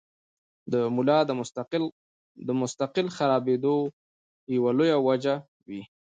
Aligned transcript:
د 0.71 0.73
ملا 0.95 1.19
د 2.47 2.49
مستقل 2.61 3.05
خرابېدو 3.15 3.75
يوه 4.55 4.71
لويه 4.77 4.97
وجه 5.07 5.35
وي- 5.67 5.81